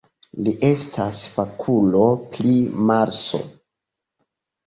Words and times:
Li 0.45 0.51
estas 0.67 1.19
fakulo 1.33 2.01
pri 2.37 2.53
Marso. 2.91 3.43